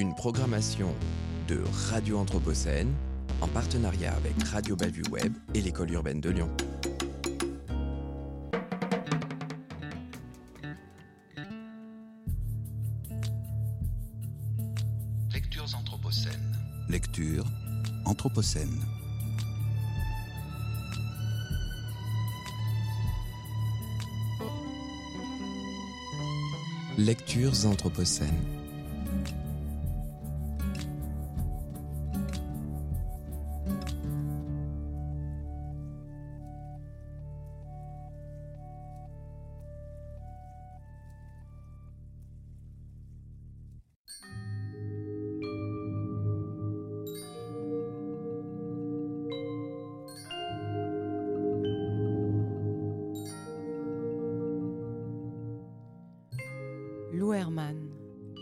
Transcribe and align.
Une 0.00 0.14
programmation 0.14 0.94
de 1.46 1.62
Radio 1.90 2.16
Anthropocène 2.16 2.90
en 3.42 3.48
partenariat 3.48 4.14
avec 4.14 4.32
Radio 4.44 4.74
Bellevue 4.74 5.02
Web 5.10 5.34
et 5.52 5.60
l'École 5.60 5.90
urbaine 5.90 6.22
de 6.22 6.30
Lyon. 6.30 6.48
Lectures 15.34 15.74
anthropocènes. 15.74 16.56
Lecture 16.88 17.44
Anthropocène. 18.06 18.80
Lectures 26.96 27.66
anthropocènes. 27.66 28.59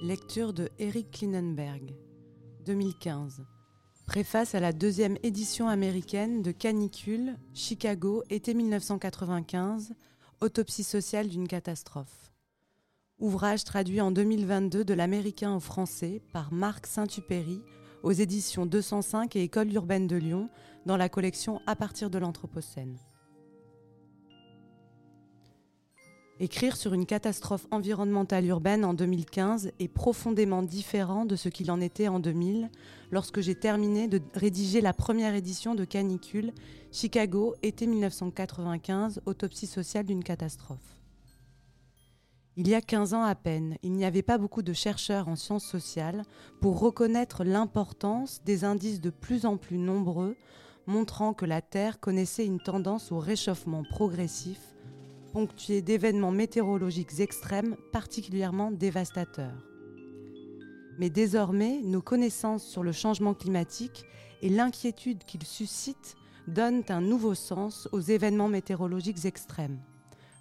Lecture 0.09 0.55
de 0.55 0.71
Eric 0.79 1.11
Klinenberg, 1.11 1.95
2015. 2.65 3.45
Préface 4.07 4.55
à 4.55 4.61
la 4.61 4.73
deuxième 4.73 5.19
édition 5.23 5.69
américaine 5.69 6.41
de 6.41 6.51
Canicule, 6.51 7.37
Chicago, 7.53 8.23
été 8.31 8.55
1995, 8.55 9.93
autopsie 10.41 10.83
sociale 10.83 11.29
d'une 11.29 11.47
catastrophe. 11.47 12.33
Ouvrage 13.19 13.65
traduit 13.65 14.01
en 14.01 14.11
2022 14.11 14.83
de 14.83 14.95
l'américain 14.95 15.55
au 15.55 15.61
français 15.61 16.23
par 16.33 16.55
Marc 16.55 16.87
Saint-Upéry 16.87 17.61
aux 18.03 18.13
éditions 18.13 18.65
205 18.65 19.37
et 19.37 19.43
École 19.43 19.71
urbaine 19.75 20.07
de 20.07 20.17
Lyon 20.17 20.49
dans 20.87 20.97
la 20.97 21.11
collection 21.11 21.61
À 21.67 21.77
partir 21.77 22.09
de 22.09 22.17
l'Anthropocène. 22.17 22.97
Écrire 26.41 26.77
sur 26.77 26.95
une 26.95 27.05
catastrophe 27.05 27.67
environnementale 27.73 28.47
urbaine 28.47 28.85
en 28.85 28.95
2015 28.95 29.73
est 29.81 29.89
profondément 29.89 30.63
différent 30.63 31.25
de 31.25 31.35
ce 31.35 31.49
qu'il 31.49 31.69
en 31.73 31.81
était 31.81 32.07
en 32.07 32.21
2000, 32.21 32.71
lorsque 33.11 33.41
j'ai 33.41 33.57
terminé 33.57 34.07
de 34.07 34.21
rédiger 34.35 34.81
la 34.81 34.93
première 34.93 35.35
édition 35.35 35.75
de 35.75 35.85
Canicule, 35.85 36.53
Chicago, 36.93 37.57
été 37.65 37.89
1995, 37.89 39.21
autopsie 39.27 39.67
sociale 39.67 40.07
d'une 40.07 40.23
catastrophe. 40.23 40.79
Il 42.57 42.69
y 42.69 42.75
a 42.75 42.83
15 42.83 43.15
ans 43.15 43.25
à 43.25 43.35
peine, 43.35 43.77
il 43.83 43.95
n'y 43.95 44.05
avait 44.05 44.23
pas 44.23 44.39
beaucoup 44.39 44.63
de 44.63 44.73
chercheurs 44.73 45.27
en 45.27 45.35
sciences 45.35 45.67
sociales 45.67 46.23
pour 46.61 46.79
reconnaître 46.79 47.43
l'importance 47.43 48.43
des 48.45 48.63
indices 48.65 49.01
de 49.01 49.11
plus 49.11 49.45
en 49.45 49.57
plus 49.57 49.79
nombreux 49.79 50.37
montrant 50.87 51.35
que 51.35 51.45
la 51.45 51.63
Terre 51.63 51.99
connaissait 51.99 52.47
une 52.47 52.61
tendance 52.61 53.11
au 53.11 53.19
réchauffement 53.19 53.83
progressif 53.83 54.61
ponctué 55.39 55.83
d'événements 55.83 56.33
météorologiques 56.33 57.21
extrêmes 57.21 57.77
particulièrement 57.93 58.73
dévastateurs. 58.73 59.65
Mais 60.99 61.11
désormais, 61.11 61.81
nos 61.85 62.03
connaissances 62.03 62.67
sur 62.67 62.83
le 62.83 62.91
changement 62.91 63.35
climatique 63.35 64.05
et 64.43 64.49
l'inquiétude 64.49 65.23
qu'il 65.23 65.45
suscite 65.45 66.17
donnent 66.49 66.83
un 66.89 67.01
nouveau 67.01 67.37
sens 67.37 67.89
aux 67.93 68.01
événements 68.01 68.49
météorologiques 68.49 69.27
extrêmes. 69.27 69.79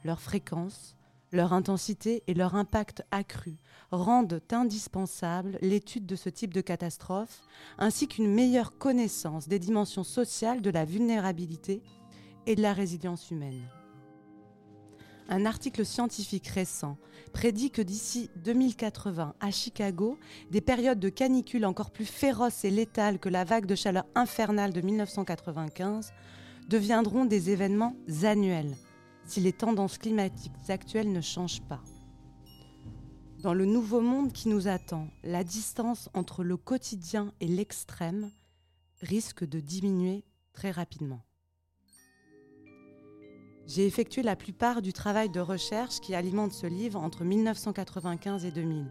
Leur 0.03 0.19
fréquence, 0.19 0.96
leur 1.31 1.53
intensité 1.53 2.24
et 2.25 2.34
leur 2.34 2.56
impact 2.56 3.03
accru 3.12 3.59
rendent 3.91 4.41
indispensable 4.52 5.59
l'étude 5.62 6.08
de 6.08 6.16
ce 6.16 6.29
type 6.29 6.56
de 6.56 6.62
catastrophe, 6.62 7.44
ainsi 7.78 8.08
qu'une 8.08 8.34
meilleure 8.34 8.79
connaissance 8.79 9.47
des 9.47 9.59
dimensions 9.59 10.03
sociales 10.03 10.64
de 10.64 10.72
la 10.72 10.85
vulnérabilité 10.85 11.84
et 12.47 12.56
de 12.56 12.64
la 12.64 12.74
résilience 12.74 13.29
humaine 13.29 13.62
un 15.30 15.46
article 15.46 15.86
scientifique 15.86 16.48
récent 16.48 16.98
prédit 17.34 17.72
que 17.72 17.82
d'ici 17.82 18.30
2080 18.38 19.36
à 19.40 19.52
Chicago, 19.52 20.18
des 20.52 20.62
périodes 20.62 21.00
de 21.00 21.10
canicule 21.10 21.66
encore 21.66 21.92
plus 21.92 22.06
féroces 22.06 22.66
et 22.66 22.70
létales 22.70 23.20
que 23.20 23.30
la 23.30 23.44
vague 23.44 23.66
de 23.66 23.76
chaleur 23.76 24.06
infernale 24.16 24.74
de 24.74 24.82
1995 24.82 26.14
deviendront 26.68 27.26
des 27.26 27.50
événements 27.50 27.96
annuels 28.24 28.76
si 29.26 29.42
les 29.42 29.54
tendances 29.54 29.98
climatiques 29.98 30.54
actuelles 30.70 31.12
ne 31.12 31.22
changent 31.22 31.62
pas. 31.62 31.84
Dans 33.42 33.54
le 33.54 33.66
nouveau 33.66 34.02
monde 34.02 34.32
qui 34.34 34.50
nous 34.50 34.68
attend, 34.68 35.09
la 35.24 35.44
distance 35.44 36.09
entre 36.14 36.44
le 36.44 36.58
quotidien 36.58 37.34
et 37.40 37.48
l'extrême 37.48 38.32
risque 39.02 39.48
de 39.48 39.59
diminuer 39.59 40.24
très 40.54 40.72
rapidement. 40.72 41.27
J'ai 43.67 43.85
effectué 43.85 44.23
la 44.23 44.38
plupart 44.38 44.81
du 44.81 44.94
travail 44.94 45.29
de 45.29 45.41
recherche 45.41 46.00
qui 46.00 46.16
alimente 46.16 46.53
ce 46.53 46.67
livre 46.67 47.01
entre 47.01 47.25
1995 47.25 48.45
et 48.45 48.51
2000. 48.51 48.88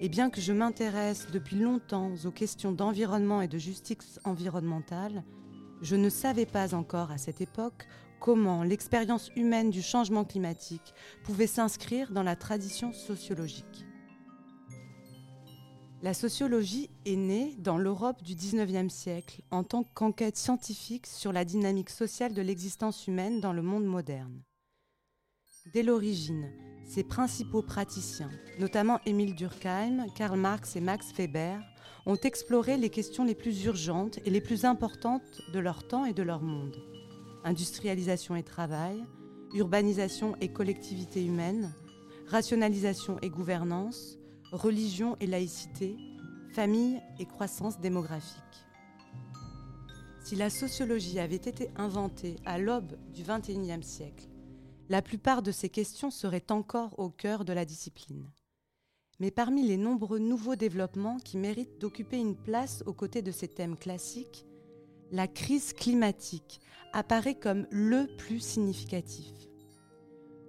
Et 0.00 0.08
bien 0.08 0.30
que 0.30 0.40
je 0.40 0.52
m'intéresse 0.52 1.28
depuis 1.32 1.56
longtemps 1.56 2.12
aux 2.24 2.30
questions 2.32 2.72
d'environnement 2.72 3.40
et 3.40 3.46
de 3.46 3.56
justice 3.56 4.18
environnementale, 4.24 5.22
je 5.80 5.94
ne 5.94 6.10
savais 6.10 6.46
pas 6.46 6.74
encore 6.74 7.12
à 7.12 7.18
cette 7.18 7.40
époque 7.40 7.86
comment 8.20 8.64
l'expérience 8.64 9.30
humaine 9.36 9.70
du 9.70 9.80
changement 9.80 10.24
climatique 10.24 10.92
pouvait 11.22 11.46
s'inscrire 11.46 12.10
dans 12.10 12.24
la 12.24 12.34
tradition 12.34 12.92
sociologique. 12.92 13.87
La 16.00 16.14
sociologie 16.14 16.90
est 17.06 17.16
née 17.16 17.56
dans 17.58 17.76
l'Europe 17.76 18.22
du 18.22 18.36
XIXe 18.36 18.92
siècle 18.92 19.42
en 19.50 19.64
tant 19.64 19.82
qu'enquête 19.82 20.36
scientifique 20.36 21.08
sur 21.08 21.32
la 21.32 21.44
dynamique 21.44 21.90
sociale 21.90 22.34
de 22.34 22.40
l'existence 22.40 23.08
humaine 23.08 23.40
dans 23.40 23.52
le 23.52 23.62
monde 23.62 23.84
moderne. 23.84 24.44
Dès 25.72 25.82
l'origine, 25.82 26.52
ses 26.86 27.02
principaux 27.02 27.62
praticiens, 27.62 28.30
notamment 28.60 29.00
Émile 29.06 29.34
Durkheim, 29.34 30.06
Karl 30.14 30.38
Marx 30.38 30.76
et 30.76 30.80
Max 30.80 31.12
Weber, 31.18 31.60
ont 32.06 32.16
exploré 32.16 32.76
les 32.76 32.90
questions 32.90 33.24
les 33.24 33.34
plus 33.34 33.64
urgentes 33.64 34.20
et 34.24 34.30
les 34.30 34.40
plus 34.40 34.64
importantes 34.64 35.42
de 35.52 35.58
leur 35.58 35.88
temps 35.88 36.04
et 36.04 36.12
de 36.12 36.22
leur 36.22 36.42
monde. 36.42 36.76
Industrialisation 37.42 38.36
et 38.36 38.44
travail, 38.44 39.04
urbanisation 39.52 40.36
et 40.40 40.52
collectivité 40.52 41.24
humaine, 41.24 41.74
rationalisation 42.28 43.18
et 43.20 43.30
gouvernance, 43.30 44.17
religion 44.52 45.16
et 45.20 45.26
laïcité, 45.26 45.96
famille 46.52 47.00
et 47.18 47.26
croissance 47.26 47.80
démographique. 47.80 48.42
Si 50.24 50.36
la 50.36 50.50
sociologie 50.50 51.20
avait 51.20 51.36
été 51.36 51.70
inventée 51.76 52.36
à 52.44 52.58
l'aube 52.58 52.98
du 53.12 53.22
XXIe 53.22 53.82
siècle, 53.82 54.28
la 54.88 55.02
plupart 55.02 55.42
de 55.42 55.52
ces 55.52 55.68
questions 55.68 56.10
seraient 56.10 56.50
encore 56.50 56.98
au 56.98 57.10
cœur 57.10 57.44
de 57.44 57.52
la 57.52 57.64
discipline. 57.64 58.30
Mais 59.20 59.30
parmi 59.30 59.62
les 59.62 59.76
nombreux 59.76 60.18
nouveaux 60.18 60.56
développements 60.56 61.18
qui 61.18 61.36
méritent 61.36 61.78
d'occuper 61.80 62.18
une 62.18 62.36
place 62.36 62.82
aux 62.86 62.92
côtés 62.92 63.22
de 63.22 63.32
ces 63.32 63.48
thèmes 63.48 63.76
classiques, 63.76 64.46
la 65.10 65.26
crise 65.26 65.72
climatique 65.72 66.60
apparaît 66.92 67.38
comme 67.38 67.66
le 67.70 68.06
plus 68.16 68.40
significatif. 68.40 69.32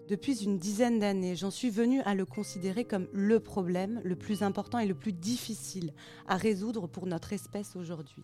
Depuis 0.09 0.43
une 0.43 0.57
dizaine 0.57 0.97
d'années, 0.97 1.35
j'en 1.35 1.51
suis 1.51 1.69
venue 1.69 2.01
à 2.01 2.15
le 2.15 2.25
considérer 2.25 2.83
comme 2.83 3.07
le 3.13 3.39
problème 3.39 4.01
le 4.03 4.15
plus 4.15 4.41
important 4.41 4.79
et 4.79 4.87
le 4.87 4.95
plus 4.95 5.13
difficile 5.13 5.93
à 6.27 6.35
résoudre 6.35 6.87
pour 6.87 7.05
notre 7.05 7.31
espèce 7.31 7.75
aujourd'hui. 7.75 8.23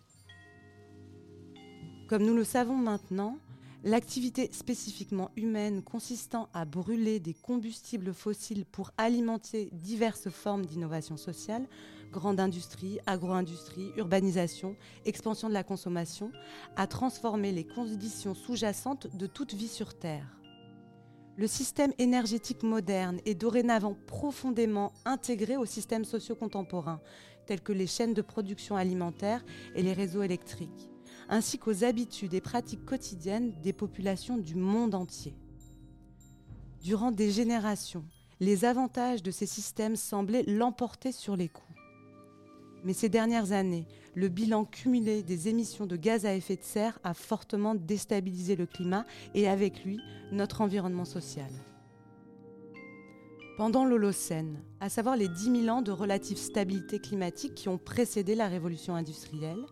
Comme 2.08 2.24
nous 2.24 2.34
le 2.34 2.42
savons 2.42 2.74
maintenant, 2.74 3.38
l'activité 3.84 4.50
spécifiquement 4.52 5.30
humaine 5.36 5.80
consistant 5.80 6.48
à 6.54 6.64
brûler 6.64 7.20
des 7.20 7.34
combustibles 7.34 8.12
fossiles 8.12 8.64
pour 8.64 8.90
alimenter 8.98 9.70
diverses 9.72 10.28
formes 10.28 10.66
d'innovation 10.66 11.16
sociale, 11.16 11.68
grande 12.10 12.40
industrie, 12.40 12.98
agro-industrie, 13.06 13.92
urbanisation, 13.96 14.74
expansion 15.04 15.48
de 15.48 15.54
la 15.54 15.62
consommation, 15.62 16.32
a 16.74 16.88
transformé 16.88 17.52
les 17.52 17.64
conditions 17.64 18.34
sous-jacentes 18.34 19.06
de 19.16 19.28
toute 19.28 19.54
vie 19.54 19.68
sur 19.68 19.96
Terre. 19.96 20.36
Le 21.38 21.46
système 21.46 21.92
énergétique 21.98 22.62
moderne 22.62 23.20
est 23.26 23.34
dorénavant 23.34 23.94
profondément 24.06 24.92
intégré 25.04 25.58
aux 25.58 25.66
systèmes 25.66 26.06
sociaux 26.06 26.34
contemporains, 26.34 27.00
tels 27.46 27.60
que 27.60 27.72
les 27.72 27.86
chaînes 27.86 28.14
de 28.14 28.22
production 28.22 28.76
alimentaire 28.76 29.44
et 29.74 29.82
les 29.82 29.92
réseaux 29.92 30.22
électriques, 30.22 30.88
ainsi 31.28 31.58
qu'aux 31.58 31.84
habitudes 31.84 32.32
et 32.32 32.40
pratiques 32.40 32.86
quotidiennes 32.86 33.52
des 33.60 33.74
populations 33.74 34.38
du 34.38 34.54
monde 34.54 34.94
entier. 34.94 35.36
Durant 36.80 37.12
des 37.12 37.30
générations, 37.30 38.04
les 38.40 38.64
avantages 38.64 39.22
de 39.22 39.30
ces 39.30 39.46
systèmes 39.46 39.96
semblaient 39.96 40.44
l'emporter 40.46 41.12
sur 41.12 41.36
les 41.36 41.48
coûts. 41.48 41.65
Mais 42.86 42.92
ces 42.92 43.08
dernières 43.08 43.50
années, 43.50 43.88
le 44.14 44.28
bilan 44.28 44.64
cumulé 44.64 45.24
des 45.24 45.48
émissions 45.48 45.86
de 45.86 45.96
gaz 45.96 46.24
à 46.24 46.36
effet 46.36 46.54
de 46.54 46.62
serre 46.62 47.00
a 47.02 47.14
fortement 47.14 47.74
déstabilisé 47.74 48.54
le 48.54 48.64
climat 48.64 49.04
et 49.34 49.48
avec 49.48 49.84
lui 49.84 49.98
notre 50.30 50.60
environnement 50.60 51.04
social. 51.04 51.50
Pendant 53.56 53.84
l'Holocène, 53.84 54.62
à 54.78 54.88
savoir 54.88 55.16
les 55.16 55.26
10 55.26 55.62
000 55.64 55.76
ans 55.76 55.82
de 55.82 55.90
relative 55.90 56.36
stabilité 56.36 57.00
climatique 57.00 57.56
qui 57.56 57.68
ont 57.68 57.76
précédé 57.76 58.36
la 58.36 58.46
révolution 58.46 58.94
industrielle, 58.94 59.66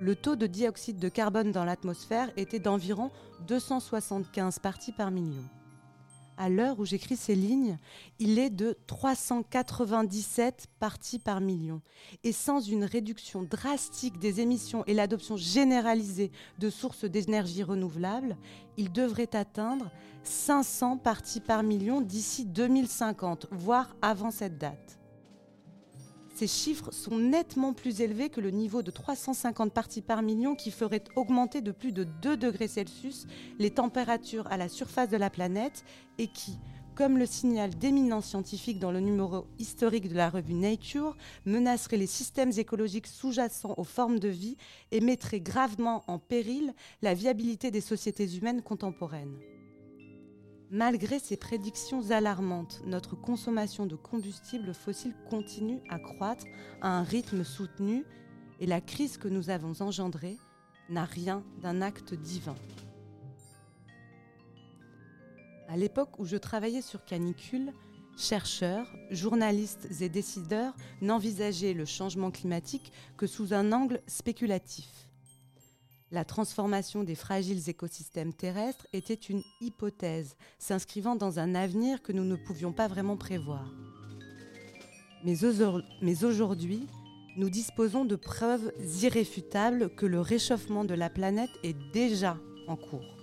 le 0.00 0.16
taux 0.16 0.34
de 0.34 0.48
dioxyde 0.48 0.98
de 0.98 1.08
carbone 1.08 1.52
dans 1.52 1.64
l'atmosphère 1.64 2.32
était 2.36 2.58
d'environ 2.58 3.12
275 3.46 4.58
parties 4.58 4.92
par 4.92 5.12
million 5.12 5.44
à 6.40 6.48
l'heure 6.48 6.80
où 6.80 6.86
j'écris 6.86 7.16
ces 7.16 7.34
lignes, 7.34 7.76
il 8.18 8.38
est 8.38 8.48
de 8.48 8.74
397 8.86 10.68
parties 10.78 11.18
par 11.18 11.42
million. 11.42 11.82
Et 12.24 12.32
sans 12.32 12.60
une 12.60 12.84
réduction 12.84 13.42
drastique 13.42 14.18
des 14.18 14.40
émissions 14.40 14.82
et 14.86 14.94
l'adoption 14.94 15.36
généralisée 15.36 16.32
de 16.58 16.70
sources 16.70 17.04
d'énergie 17.04 17.62
renouvelables, 17.62 18.38
il 18.78 18.90
devrait 18.90 19.36
atteindre 19.36 19.90
500 20.22 20.96
parties 20.96 21.40
par 21.40 21.62
million 21.62 22.00
d'ici 22.00 22.46
2050, 22.46 23.48
voire 23.50 23.94
avant 24.00 24.30
cette 24.30 24.56
date. 24.56 24.99
Ces 26.40 26.46
chiffres 26.46 26.90
sont 26.90 27.18
nettement 27.18 27.74
plus 27.74 28.00
élevés 28.00 28.30
que 28.30 28.40
le 28.40 28.50
niveau 28.50 28.80
de 28.80 28.90
350 28.90 29.74
parties 29.74 30.00
par 30.00 30.22
million 30.22 30.54
qui 30.54 30.70
ferait 30.70 31.04
augmenter 31.14 31.60
de 31.60 31.70
plus 31.70 31.92
de 31.92 32.04
2 32.04 32.38
degrés 32.38 32.66
Celsius 32.66 33.26
les 33.58 33.70
températures 33.70 34.46
à 34.46 34.56
la 34.56 34.70
surface 34.70 35.10
de 35.10 35.18
la 35.18 35.28
planète 35.28 35.84
et 36.16 36.28
qui, 36.28 36.56
comme 36.94 37.18
le 37.18 37.26
signale 37.26 37.74
d'éminents 37.76 38.22
scientifiques 38.22 38.78
dans 38.78 38.90
le 38.90 39.00
numéro 39.00 39.44
historique 39.58 40.08
de 40.08 40.14
la 40.14 40.30
revue 40.30 40.54
Nature, 40.54 41.14
menacerait 41.44 41.98
les 41.98 42.06
systèmes 42.06 42.52
écologiques 42.56 43.06
sous-jacents 43.06 43.74
aux 43.76 43.84
formes 43.84 44.18
de 44.18 44.28
vie 44.28 44.56
et 44.92 45.02
mettrait 45.02 45.42
gravement 45.42 46.04
en 46.06 46.18
péril 46.18 46.72
la 47.02 47.12
viabilité 47.12 47.70
des 47.70 47.82
sociétés 47.82 48.34
humaines 48.34 48.62
contemporaines. 48.62 49.36
Malgré 50.72 51.18
ces 51.18 51.36
prédictions 51.36 52.12
alarmantes, 52.12 52.80
notre 52.86 53.16
consommation 53.16 53.86
de 53.86 53.96
combustibles 53.96 54.72
fossiles 54.72 55.16
continue 55.28 55.80
à 55.88 55.98
croître 55.98 56.44
à 56.80 56.96
un 56.96 57.02
rythme 57.02 57.42
soutenu 57.42 58.04
et 58.60 58.66
la 58.66 58.80
crise 58.80 59.18
que 59.18 59.26
nous 59.26 59.50
avons 59.50 59.72
engendrée 59.80 60.38
n'a 60.88 61.04
rien 61.04 61.42
d'un 61.60 61.82
acte 61.82 62.14
divin. 62.14 62.54
À 65.66 65.76
l'époque 65.76 66.20
où 66.20 66.24
je 66.24 66.36
travaillais 66.36 66.82
sur 66.82 67.04
Canicule, 67.04 67.72
chercheurs, 68.16 68.86
journalistes 69.10 69.88
et 70.00 70.08
décideurs 70.08 70.76
n'envisageaient 71.02 71.74
le 71.74 71.84
changement 71.84 72.30
climatique 72.30 72.92
que 73.16 73.26
sous 73.26 73.52
un 73.54 73.72
angle 73.72 74.00
spéculatif 74.06 75.09
la 76.12 76.24
transformation 76.24 77.04
des 77.04 77.14
fragiles 77.14 77.68
écosystèmes 77.68 78.32
terrestres 78.32 78.86
était 78.92 79.14
une 79.14 79.42
hypothèse 79.60 80.36
s'inscrivant 80.58 81.14
dans 81.14 81.38
un 81.38 81.54
avenir 81.54 82.02
que 82.02 82.12
nous 82.12 82.24
ne 82.24 82.36
pouvions 82.36 82.72
pas 82.72 82.88
vraiment 82.88 83.16
prévoir. 83.16 83.72
Mais 85.24 85.44
aujourd'hui, 86.24 86.86
nous 87.36 87.50
disposons 87.50 88.04
de 88.04 88.16
preuves 88.16 88.72
irréfutables 89.02 89.94
que 89.94 90.06
le 90.06 90.20
réchauffement 90.20 90.84
de 90.84 90.94
la 90.94 91.10
planète 91.10 91.50
est 91.62 91.76
déjà 91.92 92.36
en 92.66 92.76
cours. 92.76 93.19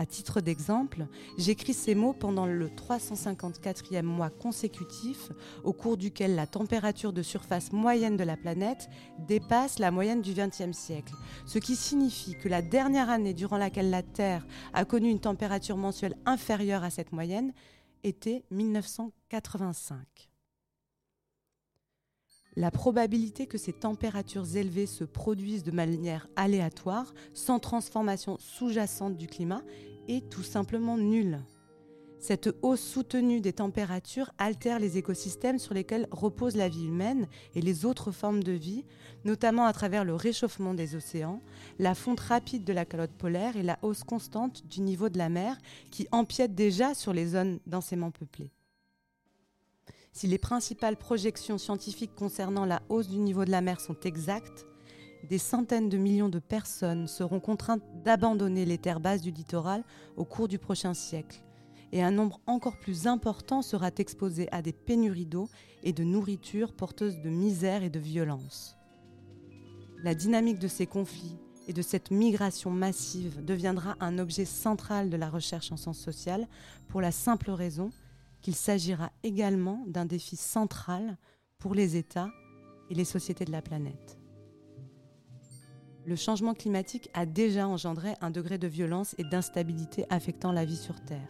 À 0.00 0.06
titre 0.06 0.40
d'exemple, 0.40 1.06
j'écris 1.36 1.74
ces 1.74 1.94
mots 1.94 2.14
pendant 2.14 2.46
le 2.46 2.68
354e 2.68 4.00
mois 4.00 4.30
consécutif 4.30 5.30
au 5.62 5.74
cours 5.74 5.98
duquel 5.98 6.34
la 6.36 6.46
température 6.46 7.12
de 7.12 7.20
surface 7.20 7.70
moyenne 7.70 8.16
de 8.16 8.24
la 8.24 8.38
planète 8.38 8.88
dépasse 9.18 9.78
la 9.78 9.90
moyenne 9.90 10.22
du 10.22 10.32
XXe 10.32 10.72
siècle, 10.72 11.12
ce 11.44 11.58
qui 11.58 11.76
signifie 11.76 12.34
que 12.34 12.48
la 12.48 12.62
dernière 12.62 13.10
année 13.10 13.34
durant 13.34 13.58
laquelle 13.58 13.90
la 13.90 14.02
Terre 14.02 14.46
a 14.72 14.86
connu 14.86 15.10
une 15.10 15.20
température 15.20 15.76
mensuelle 15.76 16.16
inférieure 16.24 16.82
à 16.82 16.88
cette 16.88 17.12
moyenne 17.12 17.52
était 18.02 18.46
1985. 18.50 20.30
La 22.56 22.70
probabilité 22.70 23.46
que 23.46 23.58
ces 23.58 23.72
températures 23.72 24.56
élevées 24.56 24.86
se 24.86 25.04
produisent 25.04 25.62
de 25.62 25.70
manière 25.70 26.26
aléatoire, 26.34 27.14
sans 27.32 27.60
transformation 27.60 28.38
sous-jacente 28.40 29.16
du 29.16 29.28
climat, 29.28 29.62
est 30.08 30.28
tout 30.30 30.42
simplement 30.42 30.96
nulle. 30.96 31.40
Cette 32.20 32.50
hausse 32.60 32.82
soutenue 32.82 33.40
des 33.40 33.54
températures 33.54 34.30
altère 34.36 34.78
les 34.78 34.98
écosystèmes 34.98 35.58
sur 35.58 35.72
lesquels 35.72 36.06
repose 36.10 36.54
la 36.54 36.68
vie 36.68 36.84
humaine 36.84 37.26
et 37.54 37.62
les 37.62 37.86
autres 37.86 38.12
formes 38.12 38.42
de 38.42 38.52
vie, 38.52 38.84
notamment 39.24 39.64
à 39.64 39.72
travers 39.72 40.04
le 40.04 40.14
réchauffement 40.14 40.74
des 40.74 40.94
océans, 40.94 41.40
la 41.78 41.94
fonte 41.94 42.20
rapide 42.20 42.64
de 42.64 42.74
la 42.74 42.84
calotte 42.84 43.16
polaire 43.16 43.56
et 43.56 43.62
la 43.62 43.78
hausse 43.80 44.04
constante 44.04 44.66
du 44.66 44.82
niveau 44.82 45.08
de 45.08 45.16
la 45.16 45.30
mer 45.30 45.56
qui 45.90 46.08
empiète 46.12 46.54
déjà 46.54 46.92
sur 46.92 47.14
les 47.14 47.28
zones 47.28 47.58
densément 47.66 48.10
peuplées. 48.10 48.52
Si 50.12 50.26
les 50.26 50.38
principales 50.38 50.98
projections 50.98 51.56
scientifiques 51.56 52.14
concernant 52.14 52.66
la 52.66 52.82
hausse 52.90 53.08
du 53.08 53.16
niveau 53.16 53.46
de 53.46 53.50
la 53.50 53.62
mer 53.62 53.80
sont 53.80 53.98
exactes, 54.00 54.66
des 55.28 55.38
centaines 55.38 55.88
de 55.88 55.98
millions 55.98 56.28
de 56.28 56.38
personnes 56.38 57.06
seront 57.06 57.40
contraintes 57.40 57.82
d'abandonner 58.04 58.64
les 58.64 58.78
terres 58.78 59.00
basses 59.00 59.22
du 59.22 59.30
littoral 59.30 59.84
au 60.16 60.24
cours 60.24 60.48
du 60.48 60.58
prochain 60.58 60.94
siècle, 60.94 61.42
et 61.92 62.02
un 62.02 62.10
nombre 62.10 62.40
encore 62.46 62.78
plus 62.78 63.06
important 63.06 63.62
sera 63.62 63.90
exposé 63.98 64.48
à 64.52 64.62
des 64.62 64.72
pénuries 64.72 65.26
d'eau 65.26 65.48
et 65.82 65.92
de 65.92 66.04
nourriture 66.04 66.72
porteuses 66.72 67.20
de 67.20 67.30
misère 67.30 67.82
et 67.82 67.90
de 67.90 67.98
violence. 67.98 68.76
La 70.02 70.14
dynamique 70.14 70.58
de 70.58 70.68
ces 70.68 70.86
conflits 70.86 71.36
et 71.68 71.72
de 71.72 71.82
cette 71.82 72.10
migration 72.10 72.70
massive 72.70 73.44
deviendra 73.44 73.96
un 74.00 74.18
objet 74.18 74.44
central 74.44 75.10
de 75.10 75.16
la 75.16 75.28
recherche 75.28 75.70
en 75.72 75.76
sciences 75.76 75.98
sociales 75.98 76.48
pour 76.88 77.00
la 77.00 77.12
simple 77.12 77.50
raison 77.50 77.90
qu'il 78.40 78.54
s'agira 78.54 79.12
également 79.22 79.84
d'un 79.86 80.06
défi 80.06 80.36
central 80.36 81.18
pour 81.58 81.74
les 81.74 81.96
États 81.96 82.30
et 82.88 82.94
les 82.94 83.04
sociétés 83.04 83.44
de 83.44 83.52
la 83.52 83.62
planète. 83.62 84.19
Le 86.06 86.16
changement 86.16 86.54
climatique 86.54 87.10
a 87.12 87.26
déjà 87.26 87.68
engendré 87.68 88.14
un 88.20 88.30
degré 88.30 88.56
de 88.56 88.66
violence 88.66 89.14
et 89.18 89.24
d'instabilité 89.24 90.06
affectant 90.08 90.50
la 90.50 90.64
vie 90.64 90.76
sur 90.76 91.00
Terre. 91.00 91.28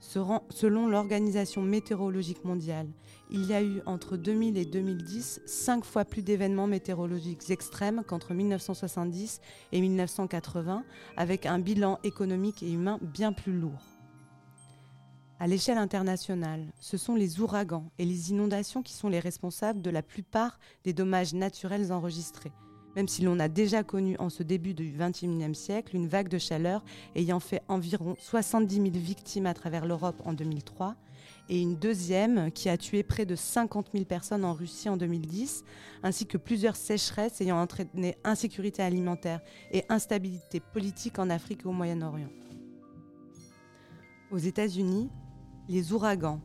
Selon 0.00 0.88
l'Organisation 0.88 1.62
météorologique 1.62 2.44
mondiale, 2.44 2.88
il 3.30 3.46
y 3.46 3.54
a 3.54 3.62
eu 3.62 3.80
entre 3.86 4.16
2000 4.16 4.58
et 4.58 4.64
2010 4.64 5.42
cinq 5.46 5.84
fois 5.84 6.04
plus 6.04 6.22
d'événements 6.22 6.66
météorologiques 6.66 7.50
extrêmes 7.50 8.02
qu'entre 8.06 8.34
1970 8.34 9.40
et 9.70 9.80
1980, 9.80 10.84
avec 11.16 11.46
un 11.46 11.60
bilan 11.60 11.98
économique 12.02 12.62
et 12.62 12.72
humain 12.72 12.98
bien 13.00 13.32
plus 13.32 13.52
lourd. 13.52 13.80
À 15.38 15.46
l'échelle 15.46 15.78
internationale, 15.78 16.66
ce 16.80 16.96
sont 16.96 17.14
les 17.14 17.40
ouragans 17.40 17.90
et 17.98 18.04
les 18.04 18.30
inondations 18.30 18.82
qui 18.82 18.92
sont 18.92 19.08
les 19.08 19.20
responsables 19.20 19.82
de 19.82 19.90
la 19.90 20.02
plupart 20.02 20.58
des 20.84 20.92
dommages 20.92 21.32
naturels 21.32 21.90
enregistrés, 21.90 22.52
même 22.96 23.08
si 23.08 23.22
l'on 23.22 23.38
a 23.38 23.48
déjà 23.48 23.82
connu 23.82 24.16
en 24.18 24.28
ce 24.28 24.42
début 24.42 24.74
du 24.74 24.92
XXIe 24.96 25.54
siècle 25.54 25.96
une 25.96 26.08
vague 26.08 26.28
de 26.28 26.38
chaleur 26.38 26.84
ayant 27.14 27.40
fait 27.40 27.62
environ 27.68 28.16
70 28.18 28.74
000 28.74 28.88
victimes 28.92 29.46
à 29.46 29.54
travers 29.54 29.86
l'Europe 29.86 30.20
en 30.24 30.32
2003 30.32 30.96
et 31.48 31.60
une 31.60 31.76
deuxième 31.76 32.50
qui 32.52 32.68
a 32.68 32.76
tué 32.76 33.02
près 33.02 33.26
de 33.26 33.34
50 33.34 33.90
000 33.92 34.04
personnes 34.04 34.44
en 34.44 34.54
Russie 34.54 34.88
en 34.88 34.96
2010, 34.96 35.64
ainsi 36.02 36.26
que 36.26 36.38
plusieurs 36.38 36.76
sécheresses 36.76 37.40
ayant 37.40 37.60
entraîné 37.60 38.16
insécurité 38.24 38.82
alimentaire 38.82 39.40
et 39.70 39.84
instabilité 39.88 40.60
politique 40.60 41.18
en 41.18 41.30
Afrique 41.30 41.62
et 41.64 41.68
au 41.68 41.72
Moyen-Orient. 41.72 42.30
Aux 44.30 44.38
États-Unis, 44.38 45.10
les 45.68 45.92
ouragans, 45.92 46.40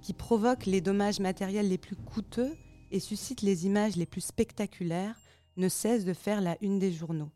qui 0.00 0.12
provoquent 0.12 0.66
les 0.66 0.80
dommages 0.80 1.20
matériels 1.20 1.68
les 1.68 1.78
plus 1.78 1.96
coûteux 1.96 2.52
et 2.90 3.00
suscitent 3.00 3.42
les 3.42 3.66
images 3.66 3.96
les 3.96 4.06
plus 4.06 4.20
spectaculaires, 4.20 5.16
ne 5.58 5.68
cessent 5.68 6.06
de 6.06 6.14
faire 6.14 6.40
la 6.40 6.56
une 6.62 6.78
des 6.78 6.92
journaux. 6.92 7.30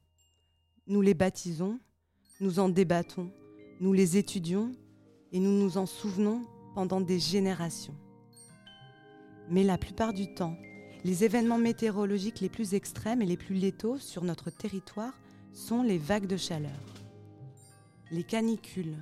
Nous 0.87 1.03
les 1.03 1.13
baptisons, 1.13 1.79
nous 2.41 2.59
en 2.59 2.71
débattons, 2.71 3.31
nous 3.81 3.93
les 3.93 4.17
étudions 4.17 4.73
et 5.33 5.41
nous 5.41 5.53
nous 5.53 5.77
en 5.77 5.85
souvenons 5.85 6.43
pendant 6.75 7.01
des 7.01 7.19
générations. 7.19 7.95
Mais 9.51 9.65
la 9.65 9.77
plupart 9.77 10.15
du 10.15 10.33
temps, 10.33 10.57
les 11.05 11.25
événements 11.25 11.59
météorologiques 11.59 12.41
les 12.41 12.49
plus 12.49 12.73
extrêmes 12.73 13.21
et 13.21 13.27
les 13.27 13.37
plus 13.37 13.57
létaux 13.57 13.99
sur 13.99 14.25
notre 14.25 14.49
territoire 14.49 15.13
sont 15.53 15.83
les 15.83 15.99
vagues 15.99 16.27
de 16.27 16.39
chaleur. 16.39 16.71
Les 18.11 18.25
canicules, 18.25 18.97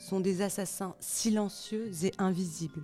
sont 0.00 0.20
des 0.20 0.40
assassins 0.42 0.96
silencieux 0.98 1.90
et 2.04 2.12
invisibles, 2.18 2.82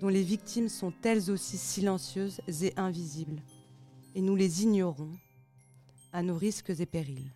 dont 0.00 0.08
les 0.08 0.22
victimes 0.22 0.68
sont 0.68 0.92
elles 1.04 1.30
aussi 1.30 1.58
silencieuses 1.58 2.40
et 2.62 2.72
invisibles, 2.76 3.42
et 4.16 4.20
nous 4.20 4.34
les 4.34 4.64
ignorons 4.64 5.12
à 6.12 6.24
nos 6.24 6.36
risques 6.36 6.70
et 6.70 6.86
périls. 6.86 7.32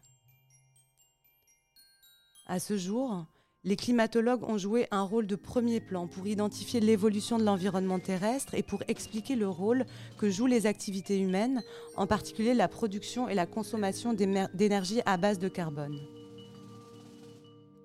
À 2.46 2.58
ce 2.58 2.76
jour, 2.76 3.24
Les 3.62 3.76
climatologues 3.76 4.42
ont 4.44 4.56
joué 4.56 4.86
un 4.90 5.02
rôle 5.02 5.26
de 5.26 5.36
premier 5.36 5.80
plan 5.80 6.06
pour 6.06 6.26
identifier 6.26 6.80
l'évolution 6.80 7.38
de 7.38 7.44
l'environnement 7.44 7.98
terrestre 7.98 8.54
et 8.54 8.62
pour 8.62 8.82
expliquer 8.88 9.36
le 9.36 9.48
rôle 9.48 9.84
que 10.16 10.30
jouent 10.30 10.46
les 10.46 10.64
activités 10.64 11.20
humaines, 11.20 11.62
en 11.94 12.06
particulier 12.06 12.54
la 12.54 12.68
production 12.68 13.28
et 13.28 13.34
la 13.34 13.44
consommation 13.44 14.14
d'énergie 14.14 15.02
à 15.04 15.18
base 15.18 15.38
de 15.38 15.48
carbone. 15.48 16.00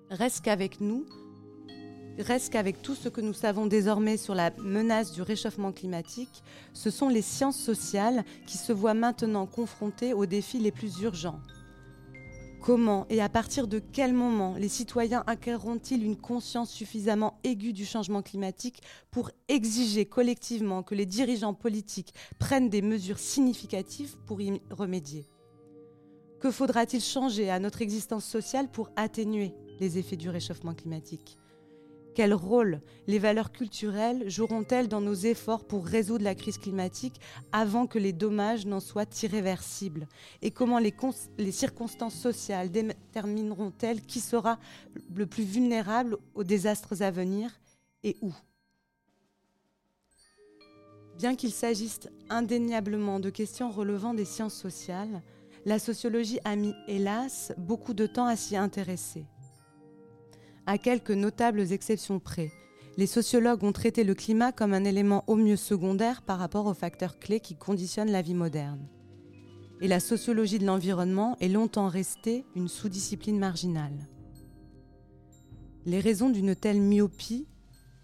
Reste 0.08 0.42
qu'avec 0.42 0.80
nous, 0.80 1.04
reste 2.18 2.52
qu'avec 2.52 2.82
tout 2.82 2.94
ce 2.94 3.08
que 3.08 3.20
nous 3.20 3.32
savons 3.32 3.66
désormais 3.66 4.16
sur 4.16 4.34
la 4.34 4.50
menace 4.58 5.12
du 5.12 5.22
réchauffement 5.22 5.72
climatique, 5.72 6.42
ce 6.72 6.90
sont 6.90 7.08
les 7.08 7.22
sciences 7.22 7.58
sociales 7.58 8.24
qui 8.46 8.58
se 8.58 8.72
voient 8.72 8.94
maintenant 8.94 9.46
confrontées 9.46 10.14
aux 10.14 10.26
défis 10.26 10.58
les 10.58 10.72
plus 10.72 11.00
urgents. 11.00 11.40
Comment 12.66 13.06
et 13.10 13.20
à 13.20 13.28
partir 13.28 13.68
de 13.68 13.78
quel 13.78 14.12
moment 14.12 14.56
les 14.58 14.68
citoyens 14.68 15.22
acquerront-ils 15.28 16.02
une 16.02 16.16
conscience 16.16 16.70
suffisamment 16.70 17.38
aiguë 17.44 17.72
du 17.72 17.84
changement 17.84 18.22
climatique 18.22 18.82
pour 19.12 19.30
exiger 19.46 20.04
collectivement 20.04 20.82
que 20.82 20.96
les 20.96 21.06
dirigeants 21.06 21.54
politiques 21.54 22.12
prennent 22.40 22.68
des 22.68 22.82
mesures 22.82 23.20
significatives 23.20 24.16
pour 24.26 24.40
y 24.40 24.60
remédier? 24.70 25.28
Que 26.40 26.50
faudra-t-il 26.50 27.02
changer 27.02 27.50
à 27.50 27.60
notre 27.60 27.82
existence 27.82 28.24
sociale 28.24 28.68
pour 28.68 28.90
atténuer 28.96 29.54
les 29.78 29.98
effets 29.98 30.16
du 30.16 30.28
réchauffement 30.28 30.74
climatique? 30.74 31.38
Quel 32.16 32.32
rôle 32.32 32.80
les 33.06 33.18
valeurs 33.18 33.52
culturelles 33.52 34.30
joueront-elles 34.30 34.88
dans 34.88 35.02
nos 35.02 35.12
efforts 35.12 35.66
pour 35.66 35.84
résoudre 35.84 36.24
la 36.24 36.34
crise 36.34 36.56
climatique 36.56 37.20
avant 37.52 37.86
que 37.86 37.98
les 37.98 38.14
dommages 38.14 38.64
n'en 38.64 38.80
soient 38.80 39.04
irréversibles? 39.22 40.08
Et 40.40 40.50
comment 40.50 40.78
les, 40.78 40.94
circonstances 41.52 42.14
sociales 42.14 42.70
détermineront-elles 42.70 44.00
qui 44.00 44.20
sera 44.20 44.58
le 45.14 45.26
plus 45.26 45.44
vulnérable 45.44 46.16
aux 46.34 46.42
désastres 46.42 47.02
à 47.02 47.10
venir 47.10 47.50
et 48.02 48.16
où? 48.22 48.32
Bien 51.18 51.36
qu'il 51.36 51.52
s'agisse 51.52 52.00
indéniablement 52.30 53.20
de 53.20 53.28
questions 53.28 53.70
relevant 53.70 54.14
des 54.14 54.24
sciences 54.24 54.56
sociales, 54.56 55.22
la 55.66 55.78
sociologie 55.78 56.38
a 56.46 56.56
mis, 56.56 56.72
hélas, 56.88 57.52
beaucoup 57.58 57.92
de 57.92 58.06
temps 58.06 58.26
à 58.26 58.36
s'y 58.36 58.56
intéresser 58.56 59.26
à 60.66 60.78
quelques 60.78 61.12
notables 61.12 61.72
exceptions 61.72 62.18
près. 62.18 62.50
Les 62.96 63.06
sociologues 63.06 63.62
ont 63.62 63.72
traité 63.72 64.04
le 64.04 64.14
climat 64.14 64.52
comme 64.52 64.72
un 64.72 64.84
élément 64.84 65.24
au 65.26 65.36
mieux 65.36 65.56
secondaire 65.56 66.22
par 66.22 66.38
rapport 66.38 66.66
aux 66.66 66.74
facteurs 66.74 67.18
clés 67.18 67.40
qui 67.40 67.56
conditionnent 67.56 68.10
la 68.10 68.22
vie 68.22 68.34
moderne. 68.34 68.88
Et 69.80 69.88
la 69.88 70.00
sociologie 70.00 70.58
de 70.58 70.64
l'environnement 70.64 71.36
est 71.40 71.48
longtemps 71.48 71.88
restée 71.88 72.46
une 72.54 72.68
sous-discipline 72.68 73.38
marginale. 73.38 74.08
Les 75.84 76.00
raisons 76.00 76.30
d'une 76.30 76.56
telle 76.56 76.80
myopie 76.80 77.46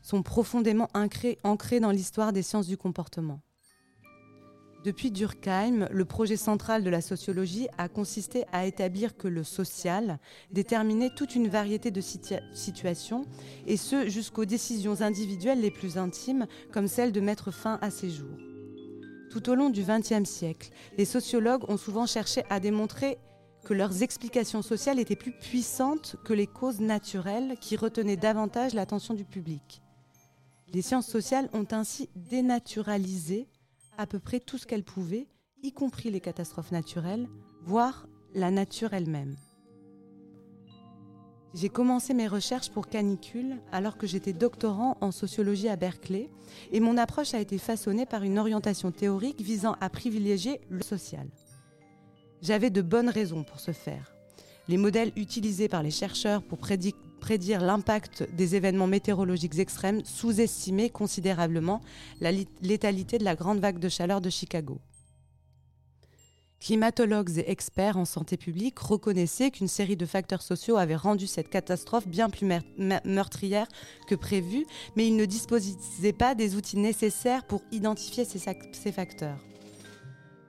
sont 0.02 0.22
profondément 0.22 0.88
ancrées 0.94 1.80
dans 1.80 1.90
l'histoire 1.90 2.32
des 2.32 2.42
sciences 2.42 2.66
du 2.66 2.76
comportement. 2.76 3.40
Depuis 4.84 5.12
Durkheim, 5.12 5.86
le 5.92 6.04
projet 6.04 6.36
central 6.36 6.82
de 6.82 6.90
la 6.90 7.00
sociologie 7.00 7.68
a 7.78 7.88
consisté 7.88 8.44
à 8.52 8.66
établir 8.66 9.16
que 9.16 9.28
le 9.28 9.44
social 9.44 10.18
déterminait 10.50 11.10
toute 11.14 11.36
une 11.36 11.46
variété 11.46 11.92
de 11.92 12.00
situations, 12.00 13.24
et 13.68 13.76
ce 13.76 14.08
jusqu'aux 14.08 14.44
décisions 14.44 15.00
individuelles 15.00 15.60
les 15.60 15.70
plus 15.70 15.98
intimes, 15.98 16.48
comme 16.72 16.88
celle 16.88 17.12
de 17.12 17.20
mettre 17.20 17.52
fin 17.52 17.78
à 17.80 17.90
ses 17.90 18.10
jours. 18.10 18.36
Tout 19.30 19.48
au 19.50 19.54
long 19.54 19.70
du 19.70 19.84
XXe 19.84 20.28
siècle, 20.28 20.70
les 20.98 21.04
sociologues 21.04 21.70
ont 21.70 21.76
souvent 21.76 22.06
cherché 22.06 22.42
à 22.50 22.58
démontrer 22.58 23.18
que 23.64 23.74
leurs 23.74 24.02
explications 24.02 24.62
sociales 24.62 24.98
étaient 24.98 25.14
plus 25.14 25.32
puissantes 25.32 26.16
que 26.24 26.32
les 26.32 26.48
causes 26.48 26.80
naturelles 26.80 27.54
qui 27.60 27.76
retenaient 27.76 28.16
davantage 28.16 28.74
l'attention 28.74 29.14
du 29.14 29.24
public. 29.24 29.80
Les 30.74 30.82
sciences 30.82 31.06
sociales 31.06 31.48
ont 31.52 31.66
ainsi 31.70 32.08
dénaturalisé 32.16 33.46
à 34.02 34.06
peu 34.06 34.18
près 34.18 34.40
tout 34.40 34.58
ce 34.58 34.66
qu'elle 34.66 34.82
pouvait, 34.82 35.28
y 35.62 35.72
compris 35.72 36.10
les 36.10 36.20
catastrophes 36.20 36.72
naturelles, 36.72 37.28
voire 37.62 38.08
la 38.34 38.50
nature 38.50 38.94
elle-même. 38.94 39.36
J'ai 41.54 41.68
commencé 41.68 42.12
mes 42.12 42.26
recherches 42.26 42.70
pour 42.70 42.88
Canicule 42.88 43.60
alors 43.70 43.96
que 43.96 44.08
j'étais 44.08 44.32
doctorant 44.32 44.96
en 45.00 45.12
sociologie 45.12 45.68
à 45.68 45.76
Berkeley 45.76 46.30
et 46.72 46.80
mon 46.80 46.96
approche 46.96 47.34
a 47.34 47.40
été 47.40 47.58
façonnée 47.58 48.06
par 48.06 48.24
une 48.24 48.38
orientation 48.38 48.90
théorique 48.90 49.40
visant 49.40 49.76
à 49.80 49.88
privilégier 49.88 50.60
le 50.68 50.82
social. 50.82 51.28
J'avais 52.40 52.70
de 52.70 52.82
bonnes 52.82 53.10
raisons 53.10 53.44
pour 53.44 53.60
ce 53.60 53.70
faire. 53.70 54.11
Les 54.68 54.76
modèles 54.76 55.12
utilisés 55.16 55.68
par 55.68 55.82
les 55.82 55.90
chercheurs 55.90 56.42
pour 56.42 56.58
prédire 56.58 57.60
l'impact 57.60 58.32
des 58.34 58.54
événements 58.54 58.86
météorologiques 58.86 59.58
extrêmes 59.58 60.04
sous-estimer 60.04 60.88
considérablement 60.88 61.80
la 62.20 62.30
létalité 62.60 63.18
de 63.18 63.24
la 63.24 63.34
grande 63.34 63.58
vague 63.58 63.78
de 63.78 63.88
chaleur 63.88 64.20
de 64.20 64.30
Chicago. 64.30 64.80
Climatologues 66.60 67.38
et 67.38 67.50
experts 67.50 67.96
en 67.96 68.04
santé 68.04 68.36
publique 68.36 68.78
reconnaissaient 68.78 69.50
qu'une 69.50 69.66
série 69.66 69.96
de 69.96 70.06
facteurs 70.06 70.42
sociaux 70.42 70.76
avait 70.76 70.94
rendu 70.94 71.26
cette 71.26 71.48
catastrophe 71.48 72.06
bien 72.06 72.30
plus 72.30 72.48
meurtrière 73.04 73.66
que 74.06 74.14
prévu, 74.14 74.64
mais 74.94 75.08
ils 75.08 75.16
ne 75.16 75.24
disposaient 75.24 76.12
pas 76.12 76.36
des 76.36 76.54
outils 76.54 76.78
nécessaires 76.78 77.44
pour 77.48 77.62
identifier 77.72 78.24
ces 78.24 78.92
facteurs. 78.92 79.40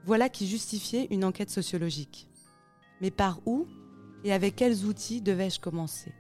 Voilà 0.06 0.30
qui 0.30 0.48
justifiait 0.48 1.08
une 1.10 1.26
enquête 1.26 1.50
sociologique. 1.50 2.28
Mais 3.02 3.10
par 3.10 3.42
où 3.48 3.66
et 4.24 4.34
avec 4.34 4.56
quels 4.56 4.86
outils 4.86 5.22
devais-je 5.22 5.60
commencer? 5.60 6.12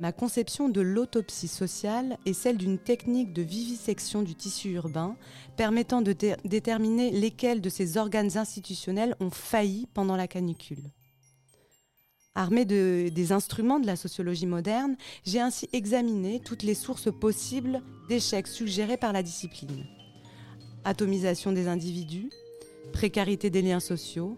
Ma 0.00 0.10
conception 0.10 0.68
de 0.68 0.80
l'autopsie 0.80 1.46
sociale 1.46 2.18
est 2.26 2.32
celle 2.32 2.56
d'une 2.56 2.78
technique 2.78 3.32
de 3.32 3.42
vivisection 3.42 4.22
du 4.22 4.34
tissu 4.34 4.70
urbain 4.72 5.16
permettant 5.56 6.02
de 6.02 6.12
déterminer 6.44 7.12
lesquels 7.12 7.60
de 7.60 7.68
ces 7.68 7.96
organes 7.96 8.36
institutionnels 8.36 9.14
ont 9.20 9.30
failli 9.30 9.86
pendant 9.94 10.16
la 10.16 10.26
canicule. 10.26 10.90
Armée 12.34 12.64
de, 12.64 13.08
des 13.14 13.30
instruments 13.30 13.78
de 13.78 13.86
la 13.86 13.94
sociologie 13.94 14.46
moderne, 14.46 14.96
j'ai 15.24 15.38
ainsi 15.40 15.68
examiné 15.72 16.40
toutes 16.40 16.64
les 16.64 16.74
sources 16.74 17.12
possibles 17.12 17.80
d'échecs 18.08 18.48
suggérés 18.48 18.96
par 18.96 19.12
la 19.12 19.22
discipline. 19.22 19.84
Atomisation 20.82 21.52
des 21.52 21.68
individus, 21.68 22.30
précarité 22.92 23.48
des 23.50 23.62
liens 23.62 23.78
sociaux, 23.78 24.36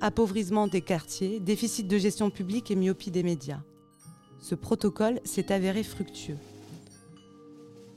appauvrissement 0.00 0.66
des 0.66 0.80
quartiers, 0.80 1.40
déficit 1.40 1.88
de 1.88 1.98
gestion 1.98 2.30
publique 2.30 2.70
et 2.70 2.76
myopie 2.76 3.10
des 3.10 3.22
médias 3.22 3.62
ce 4.46 4.54
protocole 4.54 5.20
s'est 5.24 5.52
avéré 5.52 5.82
fructueux. 5.82 6.38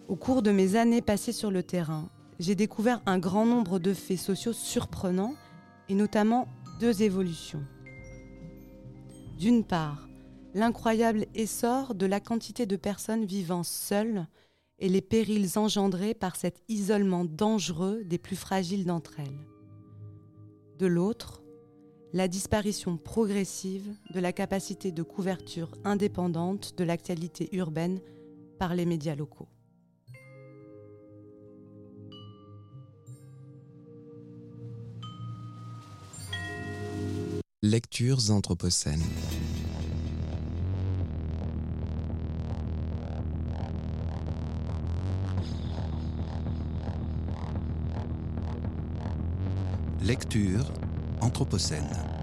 Au 0.08 0.16
cours 0.16 0.42
de 0.42 0.50
mes 0.50 0.76
années 0.76 1.04
passées 1.04 1.32
sur 1.32 1.52
le 1.52 1.62
terrain, 1.62 2.10
j'ai 2.40 2.56
découvert 2.56 3.02
un 3.06 3.20
grand 3.20 3.46
nombre 3.46 3.78
de 3.78 3.94
faits 3.94 4.18
sociaux 4.18 4.54
surprenants 4.54 5.36
et 5.90 5.94
notamment 5.94 6.48
deux 6.80 7.04
évolutions. 7.04 7.64
D'une 9.38 9.64
part, 9.64 10.08
l'incroyable 10.56 11.28
essor 11.36 11.94
de 11.94 12.08
la 12.08 12.20
quantité 12.20 12.66
de 12.66 12.76
personnes 12.76 13.26
vivant 13.26 13.64
seules 13.64 14.26
et 14.80 14.90
les 14.90 15.02
périls 15.02 15.58
engendrés 15.58 16.16
par 16.16 16.36
cet 16.36 16.64
isolement 16.68 17.26
dangereux 17.26 18.04
des 18.06 18.18
plus 18.18 18.36
fragiles 18.38 18.86
d'entre 18.86 19.20
elles. 19.20 19.46
De 20.80 20.88
l'autre, 20.88 21.44
la 22.14 22.28
disparition 22.28 22.98
progressive 22.98 23.94
de 24.14 24.20
la 24.20 24.34
capacité 24.34 24.92
de 24.92 25.04
couverture 25.04 25.72
indépendante 25.84 26.76
de 26.78 26.84
l'actualité 26.84 27.50
urbaine 27.56 28.00
par 28.58 28.74
les 28.76 28.86
médias 28.86 29.16
locaux. 29.16 29.48
Lectures 37.62 38.32
anthropocènes. 38.32 39.04
Lecture 50.02 50.72
Anthropocène. 51.22 52.19